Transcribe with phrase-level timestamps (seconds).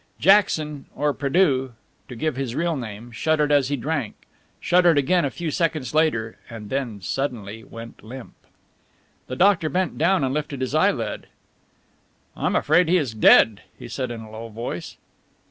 [0.17, 1.73] Jackson or Prédeaux,
[2.09, 4.15] to give him his real name, shuddered as he drank,
[4.59, 8.33] shuddered again a few seconds later and then went suddenly limp.
[9.27, 11.27] The doctor bent down and lifted his eyelid.
[12.35, 14.97] "I am afraid he is dead," he said in a low voice.